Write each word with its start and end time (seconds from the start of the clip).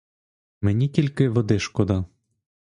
Мені 0.61 0.87
тільки 0.89 1.29
води 1.29 1.59
шкода. 1.59 2.05